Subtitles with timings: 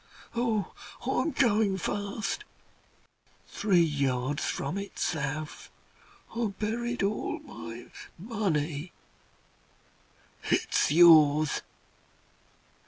[0.35, 0.73] Oh!
[1.05, 2.43] I'm going fast.
[3.47, 5.69] Three yards from it south
[6.35, 8.93] I buried all my money;
[10.49, 11.61] it's yours.